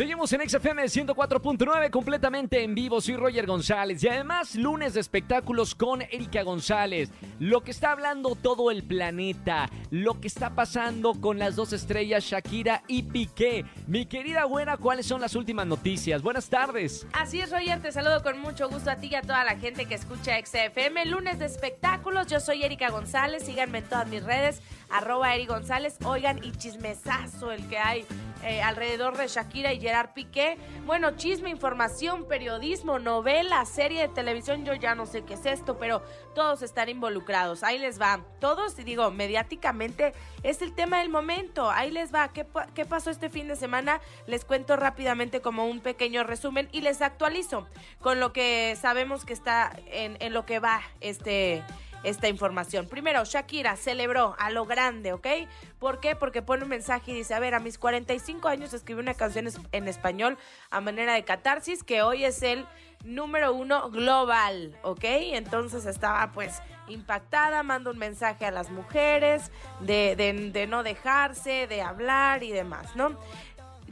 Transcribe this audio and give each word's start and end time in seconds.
Seguimos 0.00 0.32
en 0.32 0.48
XFM 0.48 0.84
104.9 0.84 1.90
completamente 1.90 2.64
en 2.64 2.74
vivo. 2.74 3.02
Soy 3.02 3.16
Roger 3.16 3.44
González 3.44 4.02
y 4.02 4.08
además 4.08 4.54
lunes 4.54 4.94
de 4.94 5.00
espectáculos 5.00 5.74
con 5.74 6.00
Erika 6.00 6.42
González. 6.42 7.10
Lo 7.38 7.60
que 7.60 7.70
está 7.70 7.92
hablando 7.92 8.34
todo 8.34 8.70
el 8.70 8.82
planeta, 8.82 9.68
lo 9.90 10.18
que 10.18 10.28
está 10.28 10.54
pasando 10.54 11.20
con 11.20 11.38
las 11.38 11.54
dos 11.54 11.74
estrellas 11.74 12.24
Shakira 12.24 12.82
y 12.88 13.02
Piqué. 13.02 13.66
Mi 13.86 14.06
querida 14.06 14.46
buena, 14.46 14.78
¿cuáles 14.78 15.04
son 15.04 15.20
las 15.20 15.34
últimas 15.34 15.66
noticias? 15.66 16.22
Buenas 16.22 16.48
tardes. 16.48 17.06
Así 17.12 17.42
es, 17.42 17.50
Roger, 17.50 17.82
te 17.82 17.92
saludo 17.92 18.22
con 18.22 18.40
mucho 18.40 18.70
gusto 18.70 18.90
a 18.90 18.96
ti 18.96 19.08
y 19.08 19.16
a 19.16 19.20
toda 19.20 19.44
la 19.44 19.58
gente 19.58 19.84
que 19.84 19.96
escucha 19.96 20.40
XFM. 20.42 21.04
Lunes 21.04 21.38
de 21.38 21.44
espectáculos, 21.44 22.26
yo 22.26 22.40
soy 22.40 22.62
Erika 22.62 22.88
González. 22.88 23.44
Síganme 23.44 23.80
en 23.80 23.84
todas 23.84 24.08
mis 24.08 24.24
redes, 24.24 24.62
arroba 24.88 25.34
Eri 25.34 25.44
González. 25.44 25.98
Oigan, 26.06 26.42
y 26.42 26.52
chismesazo 26.52 27.52
el 27.52 27.68
que 27.68 27.76
hay 27.76 28.06
eh, 28.42 28.62
alrededor 28.62 29.18
de 29.18 29.28
Shakira 29.28 29.74
y 29.74 29.89
Piqué. 30.14 30.56
Bueno, 30.86 31.16
chisme, 31.16 31.50
información, 31.50 32.26
periodismo, 32.26 32.98
novela, 32.98 33.64
serie 33.64 34.02
de 34.02 34.08
televisión, 34.08 34.64
yo 34.64 34.74
ya 34.74 34.94
no 34.94 35.04
sé 35.04 35.22
qué 35.22 35.34
es 35.34 35.46
esto, 35.46 35.78
pero 35.78 36.02
todos 36.34 36.62
están 36.62 36.88
involucrados. 36.88 37.62
Ahí 37.62 37.78
les 37.78 38.00
va. 38.00 38.24
Todos, 38.38 38.76
digo, 38.76 39.10
mediáticamente 39.10 40.12
es 40.42 40.62
el 40.62 40.74
tema 40.74 41.00
del 41.00 41.08
momento. 41.08 41.70
Ahí 41.70 41.90
les 41.90 42.14
va. 42.14 42.28
¿Qué, 42.32 42.44
pasó 42.84 43.10
este 43.10 43.28
fin 43.30 43.48
de 43.48 43.56
semana? 43.56 44.00
Les 44.26 44.44
cuento 44.44 44.76
rápidamente 44.76 45.40
como 45.40 45.66
un 45.66 45.80
pequeño 45.80 46.24
resumen 46.24 46.68
y 46.72 46.80
les 46.82 47.02
actualizo 47.02 47.66
con 48.00 48.20
lo 48.20 48.32
que 48.32 48.76
sabemos 48.80 49.24
que 49.24 49.32
está 49.32 49.72
en 49.86 50.32
lo 50.32 50.46
que 50.46 50.60
va 50.60 50.80
este 51.00 51.62
esta 52.02 52.28
información. 52.28 52.86
Primero, 52.86 53.24
Shakira 53.24 53.76
celebró 53.76 54.34
a 54.38 54.50
lo 54.50 54.66
grande, 54.66 55.12
¿ok? 55.12 55.26
¿Por 55.78 56.00
qué? 56.00 56.16
Porque 56.16 56.42
pone 56.42 56.64
un 56.64 56.68
mensaje 56.68 57.12
y 57.12 57.14
dice, 57.14 57.34
a 57.34 57.40
ver, 57.40 57.54
a 57.54 57.60
mis 57.60 57.78
45 57.78 58.48
años 58.48 58.72
escribí 58.72 59.00
una 59.00 59.14
canción 59.14 59.48
en 59.72 59.88
español 59.88 60.38
a 60.70 60.80
manera 60.80 61.14
de 61.14 61.24
catarsis, 61.24 61.82
que 61.82 62.02
hoy 62.02 62.24
es 62.24 62.42
el 62.42 62.66
número 63.04 63.54
uno 63.54 63.90
global, 63.90 64.76
¿ok? 64.82 65.04
Entonces 65.04 65.86
estaba 65.86 66.32
pues 66.32 66.62
impactada, 66.88 67.62
manda 67.62 67.90
un 67.90 67.98
mensaje 67.98 68.44
a 68.44 68.50
las 68.50 68.70
mujeres 68.70 69.50
de, 69.80 70.16
de, 70.16 70.50
de 70.50 70.66
no 70.66 70.82
dejarse, 70.82 71.66
de 71.66 71.82
hablar 71.82 72.42
y 72.42 72.50
demás, 72.50 72.96
¿no? 72.96 73.16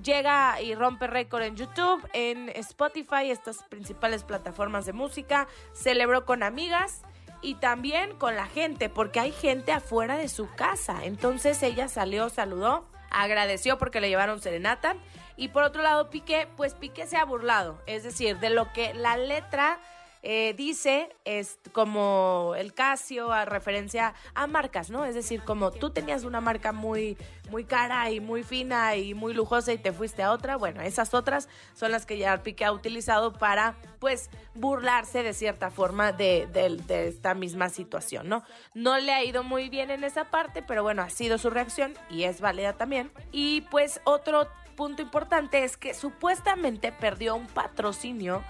llega 0.02 0.60
y 0.60 0.74
rompe 0.74 1.06
récord 1.06 1.42
en 1.42 1.56
YouTube, 1.56 2.06
en 2.12 2.48
Spotify, 2.50 3.30
estas 3.30 3.64
principales 3.64 4.22
plataformas 4.22 4.86
de 4.86 4.92
música, 4.92 5.48
celebró 5.72 6.24
con 6.24 6.42
amigas 6.42 7.02
y 7.40 7.54
también 7.54 8.16
con 8.16 8.36
la 8.36 8.46
gente, 8.46 8.88
porque 8.88 9.20
hay 9.20 9.32
gente 9.32 9.72
afuera 9.72 10.16
de 10.16 10.28
su 10.28 10.48
casa. 10.54 11.04
Entonces 11.04 11.62
ella 11.62 11.88
salió, 11.88 12.28
saludó, 12.28 12.86
agradeció 13.10 13.78
porque 13.78 14.00
le 14.00 14.08
llevaron 14.08 14.40
serenata. 14.40 14.96
Y 15.36 15.48
por 15.48 15.62
otro 15.62 15.82
lado, 15.82 16.10
Piqué, 16.10 16.48
pues 16.56 16.74
Piqué 16.74 17.06
se 17.06 17.16
ha 17.16 17.24
burlado, 17.24 17.80
es 17.86 18.02
decir, 18.02 18.38
de 18.38 18.50
lo 18.50 18.72
que 18.72 18.92
la 18.94 19.16
letra 19.16 19.78
eh, 20.22 20.54
dice 20.56 21.10
es 21.24 21.58
como 21.72 22.54
el 22.56 22.74
Casio 22.74 23.32
a 23.32 23.44
referencia 23.44 24.14
a 24.34 24.46
marcas, 24.46 24.90
¿no? 24.90 25.04
Es 25.04 25.14
decir, 25.14 25.42
como 25.42 25.70
tú 25.70 25.90
tenías 25.90 26.24
una 26.24 26.40
marca 26.40 26.72
muy, 26.72 27.16
muy 27.50 27.64
cara 27.64 28.10
y 28.10 28.20
muy 28.20 28.42
fina 28.42 28.96
y 28.96 29.14
muy 29.14 29.34
lujosa 29.34 29.72
y 29.72 29.78
te 29.78 29.92
fuiste 29.92 30.22
a 30.22 30.32
otra, 30.32 30.56
bueno, 30.56 30.80
esas 30.80 31.14
otras 31.14 31.48
son 31.74 31.92
las 31.92 32.06
que 32.06 32.18
ya 32.18 32.42
Piqué 32.42 32.64
ha 32.64 32.72
utilizado 32.72 33.32
para, 33.32 33.76
pues, 33.98 34.30
burlarse 34.54 35.22
de 35.22 35.34
cierta 35.34 35.70
forma 35.70 36.12
de, 36.12 36.46
de 36.52 37.08
esta 37.08 37.34
misma 37.34 37.68
situación, 37.68 38.28
¿no? 38.28 38.42
No 38.74 38.98
le 38.98 39.12
ha 39.12 39.24
ido 39.24 39.42
muy 39.42 39.68
bien 39.68 39.90
en 39.90 40.04
esa 40.04 40.24
parte, 40.24 40.62
pero 40.62 40.82
bueno, 40.82 41.02
ha 41.02 41.10
sido 41.10 41.38
su 41.38 41.50
reacción 41.50 41.94
y 42.10 42.24
es 42.24 42.40
válida 42.40 42.72
también. 42.74 43.10
Y 43.32 43.62
pues 43.70 44.00
otro 44.04 44.48
punto 44.76 45.02
importante 45.02 45.64
es 45.64 45.76
que 45.76 45.94
supuestamente 45.94 46.92
perdió 46.92 47.34
un 47.34 47.46
patrocinio 47.46 48.44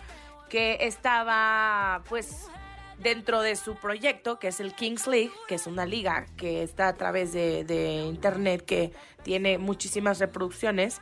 que 0.48 0.78
estaba 0.80 2.02
pues 2.08 2.48
dentro 2.98 3.40
de 3.40 3.56
su 3.56 3.76
proyecto, 3.76 4.38
que 4.38 4.48
es 4.48 4.60
el 4.60 4.74
Kings 4.74 5.06
League, 5.06 5.32
que 5.46 5.54
es 5.54 5.66
una 5.66 5.86
liga 5.86 6.26
que 6.36 6.62
está 6.62 6.88
a 6.88 6.94
través 6.94 7.32
de, 7.32 8.04
internet, 8.06 8.64
que 8.64 8.92
tiene 9.22 9.58
muchísimas 9.58 10.18
reproducciones. 10.18 11.00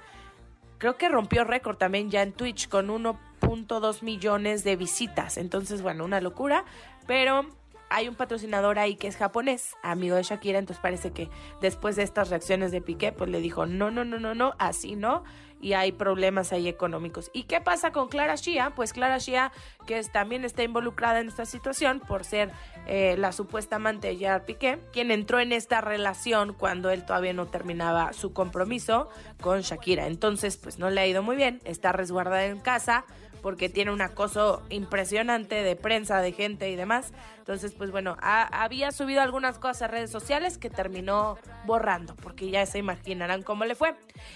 Creo 0.78 0.96
que 0.98 1.08
rompió 1.08 1.44
récord 1.44 1.76
también 1.76 2.10
ya 2.10 2.22
en 2.22 2.32
Twitch 2.32 2.68
con 2.68 2.88
1.2 2.88 4.02
millones 4.02 4.62
de 4.62 4.76
visitas. 4.76 5.38
Entonces, 5.38 5.80
bueno, 5.80 6.04
una 6.04 6.20
locura. 6.20 6.64
Pero 7.06 7.46
hay 7.90 8.08
un 8.08 8.14
patrocinador 8.14 8.78
ahí 8.78 8.96
que 8.96 9.08
es 9.08 9.16
japonés, 9.16 9.74
amigo 9.82 10.16
de 10.16 10.22
Shakira, 10.22 10.58
entonces 10.58 10.82
parece 10.82 11.12
que 11.12 11.28
después 11.60 11.96
de 11.96 12.02
estas 12.02 12.30
reacciones 12.30 12.72
de 12.72 12.80
Piqué, 12.80 13.12
pues 13.12 13.30
le 13.30 13.40
dijo, 13.40 13.66
no, 13.66 13.90
no, 13.90 14.04
no, 14.04 14.18
no, 14.18 14.34
no, 14.34 14.54
así 14.58 14.96
no, 14.96 15.24
y 15.60 15.72
hay 15.72 15.92
problemas 15.92 16.52
ahí 16.52 16.68
económicos. 16.68 17.30
¿Y 17.32 17.44
qué 17.44 17.60
pasa 17.60 17.90
con 17.90 18.08
Clara 18.08 18.34
Shia? 18.34 18.70
Pues 18.74 18.92
Clara 18.92 19.18
Shia, 19.18 19.52
que 19.86 20.02
también 20.04 20.44
está 20.44 20.62
involucrada 20.62 21.20
en 21.20 21.28
esta 21.28 21.46
situación 21.46 22.00
por 22.00 22.24
ser 22.24 22.50
eh, 22.86 23.16
la 23.18 23.32
supuesta 23.32 23.76
amante 23.76 24.08
de 24.08 24.16
Gerard 24.16 24.44
Piqué, 24.44 24.78
quien 24.92 25.10
entró 25.10 25.40
en 25.40 25.52
esta 25.52 25.80
relación 25.80 26.52
cuando 26.52 26.90
él 26.90 27.04
todavía 27.04 27.32
no 27.32 27.46
terminaba 27.46 28.12
su 28.12 28.32
compromiso 28.32 29.08
con 29.40 29.60
Shakira. 29.60 30.06
Entonces, 30.06 30.56
pues 30.56 30.78
no 30.78 30.90
le 30.90 31.00
ha 31.00 31.06
ido 31.06 31.22
muy 31.22 31.36
bien, 31.36 31.60
está 31.64 31.92
resguardada 31.92 32.44
en 32.44 32.60
casa 32.60 33.04
porque 33.42 33.68
tiene 33.68 33.92
un 33.92 34.00
acoso 34.00 34.62
impresionante 34.70 35.62
de 35.62 35.76
prensa, 35.76 36.20
de 36.20 36.32
gente 36.32 36.70
y 36.70 36.76
demás. 36.76 37.12
Entonces, 37.38 37.74
pues 37.74 37.90
bueno, 37.90 38.16
había 38.20 38.90
subido 38.90 39.20
algunas 39.20 39.58
cosas 39.58 39.82
a 39.82 39.88
redes 39.88 40.10
sociales 40.10 40.58
que 40.58 40.70
terminó 40.70 41.38
borrando, 41.64 42.16
porque 42.16 42.50
ya 42.50 42.66
se 42.66 42.78
imaginarán 42.78 43.42
cómo 43.42 43.64
le 43.64 43.74
fue. 43.74 43.94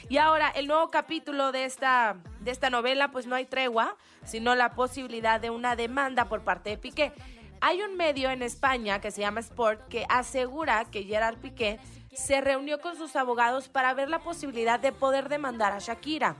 Y 0.08 0.18
ahora, 0.18 0.50
el 0.50 0.66
nuevo 0.66 0.90
capítulo 0.90 1.52
de 1.52 1.64
esta, 1.64 2.16
de 2.40 2.50
esta 2.50 2.70
novela, 2.70 3.10
pues 3.10 3.26
no 3.26 3.34
hay 3.34 3.46
tregua, 3.46 3.96
sino 4.24 4.54
la 4.54 4.74
posibilidad 4.74 5.40
de 5.40 5.50
una 5.50 5.76
demanda 5.76 6.26
por 6.26 6.42
parte 6.42 6.70
de 6.70 6.78
Piqué. 6.78 7.12
Hay 7.60 7.82
un 7.82 7.96
medio 7.96 8.30
en 8.30 8.42
España 8.42 9.00
que 9.00 9.10
se 9.10 9.20
llama 9.20 9.40
Sport 9.40 9.88
que 9.88 10.06
asegura 10.08 10.86
que 10.86 11.02
Gerard 11.04 11.36
Piqué 11.38 11.78
se 12.12 12.40
reunió 12.40 12.80
con 12.80 12.96
sus 12.96 13.16
abogados 13.16 13.68
para 13.68 13.92
ver 13.94 14.08
la 14.08 14.20
posibilidad 14.20 14.80
de 14.80 14.92
poder 14.92 15.28
demandar 15.28 15.72
a 15.72 15.78
Shakira. 15.78 16.36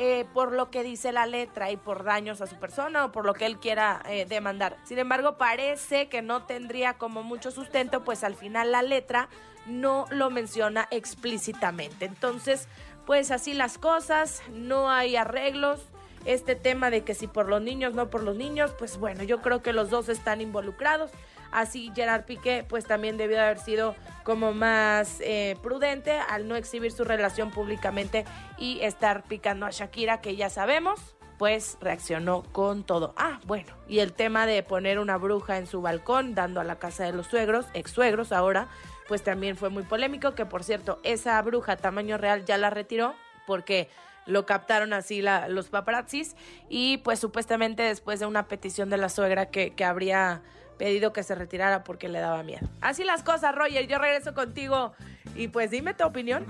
Eh, 0.00 0.26
por 0.32 0.52
lo 0.52 0.70
que 0.70 0.84
dice 0.84 1.10
la 1.10 1.26
letra 1.26 1.72
y 1.72 1.76
por 1.76 2.04
daños 2.04 2.40
a 2.40 2.46
su 2.46 2.54
persona 2.54 3.04
o 3.04 3.10
por 3.10 3.26
lo 3.26 3.34
que 3.34 3.46
él 3.46 3.58
quiera 3.58 4.00
eh, 4.08 4.26
demandar. 4.26 4.76
Sin 4.84 5.00
embargo, 5.00 5.36
parece 5.36 6.08
que 6.08 6.22
no 6.22 6.44
tendría 6.44 6.94
como 6.94 7.24
mucho 7.24 7.50
sustento, 7.50 8.04
pues 8.04 8.22
al 8.22 8.36
final 8.36 8.70
la 8.70 8.82
letra 8.82 9.28
no 9.66 10.04
lo 10.10 10.30
menciona 10.30 10.86
explícitamente. 10.92 12.04
Entonces, 12.04 12.68
pues 13.06 13.32
así 13.32 13.54
las 13.54 13.76
cosas, 13.76 14.40
no 14.52 14.88
hay 14.88 15.16
arreglos. 15.16 15.80
Este 16.24 16.54
tema 16.54 16.90
de 16.90 17.02
que 17.02 17.14
si 17.14 17.26
por 17.26 17.48
los 17.48 17.60
niños, 17.60 17.94
no 17.94 18.08
por 18.08 18.22
los 18.22 18.36
niños, 18.36 18.72
pues 18.78 18.98
bueno, 18.98 19.24
yo 19.24 19.42
creo 19.42 19.62
que 19.62 19.72
los 19.72 19.90
dos 19.90 20.08
están 20.08 20.40
involucrados. 20.40 21.10
Así 21.52 21.92
Gerard 21.94 22.24
Piqué 22.24 22.64
pues 22.68 22.84
también 22.86 23.16
debió 23.16 23.40
haber 23.40 23.58
sido 23.58 23.94
como 24.24 24.52
más 24.52 25.20
eh, 25.20 25.56
prudente 25.62 26.12
al 26.12 26.48
no 26.48 26.56
exhibir 26.56 26.92
su 26.92 27.04
relación 27.04 27.50
públicamente 27.50 28.24
y 28.58 28.80
estar 28.80 29.22
picando 29.24 29.66
a 29.66 29.70
Shakira 29.70 30.20
que 30.20 30.36
ya 30.36 30.50
sabemos 30.50 31.16
pues 31.38 31.78
reaccionó 31.80 32.42
con 32.52 32.82
todo. 32.82 33.14
Ah, 33.16 33.38
bueno, 33.46 33.72
y 33.86 34.00
el 34.00 34.12
tema 34.12 34.44
de 34.44 34.62
poner 34.62 34.98
una 34.98 35.16
bruja 35.16 35.56
en 35.56 35.66
su 35.66 35.80
balcón 35.80 36.34
dando 36.34 36.60
a 36.60 36.64
la 36.64 36.78
casa 36.78 37.04
de 37.04 37.12
los 37.12 37.28
suegros, 37.28 37.66
ex 37.74 37.92
suegros 37.92 38.32
ahora, 38.32 38.68
pues 39.06 39.22
también 39.22 39.56
fue 39.56 39.70
muy 39.70 39.84
polémico, 39.84 40.34
que 40.34 40.44
por 40.44 40.64
cierto, 40.64 40.98
esa 41.04 41.40
bruja 41.42 41.76
tamaño 41.76 42.18
real 42.18 42.44
ya 42.44 42.58
la 42.58 42.70
retiró 42.70 43.14
porque 43.46 43.88
lo 44.26 44.44
captaron 44.44 44.92
así 44.92 45.22
los 45.48 45.68
paparazzis 45.70 46.36
y 46.68 46.98
pues 46.98 47.18
supuestamente 47.18 47.82
después 47.82 48.20
de 48.20 48.26
una 48.26 48.46
petición 48.46 48.90
de 48.90 48.98
la 48.98 49.08
suegra 49.08 49.46
que, 49.46 49.70
que 49.74 49.84
habría 49.84 50.42
pedido 50.78 51.12
que 51.12 51.22
se 51.22 51.34
retirara 51.34 51.84
porque 51.84 52.08
le 52.08 52.20
daba 52.20 52.42
miedo. 52.42 52.66
Así 52.80 53.04
las 53.04 53.22
cosas, 53.22 53.54
Roger. 53.54 53.86
Yo 53.86 53.98
regreso 53.98 54.34
contigo 54.34 54.94
y 55.34 55.48
pues 55.48 55.70
dime 55.70 55.94
tu 55.94 56.04
opinión. 56.04 56.46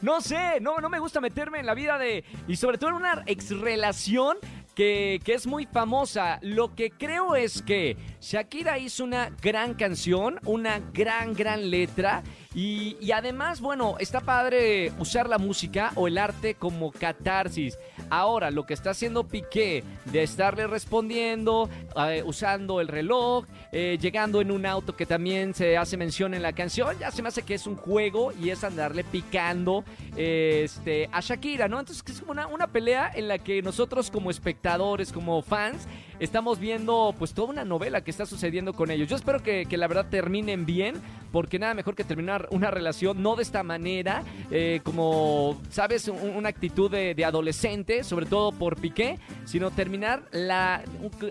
No 0.00 0.20
sé, 0.20 0.60
no, 0.60 0.78
no 0.78 0.88
me 0.88 0.98
gusta 0.98 1.20
meterme 1.20 1.60
en 1.60 1.66
la 1.66 1.74
vida 1.74 1.98
de. 1.98 2.24
Y 2.46 2.56
sobre 2.56 2.78
todo 2.78 2.90
en 2.90 2.96
una 2.96 3.22
ex 3.26 3.50
relación 3.58 4.36
que, 4.74 5.20
que, 5.24 5.34
es 5.34 5.46
muy 5.46 5.66
famosa. 5.66 6.38
Lo 6.42 6.74
que 6.74 6.90
creo 6.90 7.36
es 7.36 7.62
que 7.62 7.96
Shakira 8.20 8.78
hizo 8.78 9.04
una 9.04 9.30
gran 9.42 9.74
canción, 9.74 10.38
una 10.44 10.80
gran, 10.92 11.34
gran 11.34 11.70
letra 11.70 12.22
Y, 12.54 13.12
además, 13.12 13.60
bueno, 13.60 13.96
está 13.98 14.20
padre 14.20 14.90
usar 14.98 15.28
la 15.28 15.36
música 15.36 15.92
o 15.96 16.08
el 16.08 16.16
arte 16.16 16.54
como 16.54 16.90
catarsis. 16.90 17.78
Ahora, 18.08 18.50
lo 18.50 18.64
que 18.64 18.72
está 18.72 18.90
haciendo 18.90 19.28
Piqué 19.28 19.84
de 20.06 20.22
estarle 20.22 20.66
respondiendo, 20.66 21.68
eh, 21.94 22.22
usando 22.24 22.80
el 22.80 22.88
reloj, 22.88 23.44
eh, 23.70 23.98
llegando 24.00 24.40
en 24.40 24.50
un 24.50 24.64
auto 24.64 24.96
que 24.96 25.04
también 25.04 25.52
se 25.52 25.76
hace 25.76 25.98
mención 25.98 26.32
en 26.32 26.42
la 26.42 26.54
canción, 26.54 26.98
ya 26.98 27.10
se 27.10 27.20
me 27.20 27.28
hace 27.28 27.42
que 27.42 27.54
es 27.54 27.66
un 27.66 27.76
juego 27.76 28.32
y 28.32 28.48
es 28.48 28.64
andarle 28.64 29.04
picando 29.04 29.84
este, 30.16 31.08
a 31.12 31.20
Shakira, 31.20 31.68
¿no? 31.68 31.78
Entonces 31.78 32.02
es 32.06 32.20
como 32.20 32.32
una, 32.32 32.46
una 32.46 32.68
pelea 32.68 33.10
en 33.14 33.28
la 33.28 33.38
que 33.38 33.60
nosotros 33.60 34.10
como 34.10 34.30
espectadores, 34.30 35.12
como 35.12 35.42
fans, 35.42 35.86
estamos 36.18 36.58
viendo 36.58 37.14
pues 37.18 37.34
toda 37.34 37.48
una 37.48 37.64
novela 37.64 38.02
que 38.02 38.10
está 38.10 38.26
sucediendo 38.26 38.72
con 38.72 38.90
ellos. 38.90 39.08
Yo 39.08 39.16
espero 39.16 39.42
que, 39.42 39.66
que 39.66 39.76
la 39.76 39.86
verdad 39.86 40.06
terminen 40.10 40.66
bien, 40.66 41.00
porque 41.32 41.58
nada 41.58 41.74
mejor 41.74 41.94
que 41.94 42.04
terminar 42.04 42.48
una 42.50 42.70
relación 42.70 43.22
no 43.22 43.36
de 43.36 43.42
esta 43.42 43.62
manera, 43.62 44.22
eh, 44.50 44.80
como, 44.84 45.60
¿sabes? 45.70 46.08
Un- 46.08 46.36
una 46.36 46.48
actitud 46.48 46.90
de, 46.90 47.24
adolescente, 47.24 48.04
sobre 48.04 48.26
todo 48.26 48.52
por 48.52 48.80
Piqué, 48.80 49.18
sino 49.44 49.70
terminar 49.70 50.22
la, 50.32 50.82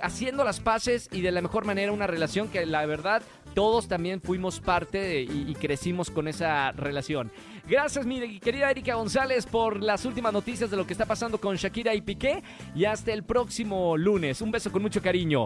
haciendo 0.02 0.44
las 0.44 0.60
paces 0.60 1.10
y 1.12 1.22
de 1.22 1.32
la 1.32 1.42
mejor 1.42 1.66
manera 1.66 1.92
una 1.92 2.08
relación 2.08 2.48
que 2.50 2.66
la 2.66 2.86
verdad 2.86 3.22
todos 3.54 3.88
también 3.88 4.22
fuimos 4.22 4.60
parte 4.60 5.22
y, 5.24 5.46
y 5.48 5.56
crecimos 5.56 6.12
con 6.12 6.28
esa 6.28 6.72
relación. 6.74 7.32
Gracias, 7.68 8.06
mi 8.06 8.40
querida 8.40 8.70
Erika 8.72 8.96
González, 8.96 9.46
por 9.46 9.82
las 9.84 10.06
últimas 10.06 10.32
noticias 10.32 10.70
de 10.72 10.78
lo 10.78 10.86
que 10.88 10.94
está 10.94 11.06
pasando 11.06 11.38
con 11.40 11.56
Shakira 11.56 11.94
y 11.96 12.02
Piqué. 12.02 12.44
Y 12.76 12.86
hasta 12.86 13.12
el 13.12 13.24
próximo 13.24 13.98
lunes. 13.98 14.42
Un 14.42 14.52
beso 14.52 14.72
con 14.72 14.82
mucho 14.84 15.02
cariño. 15.02 15.46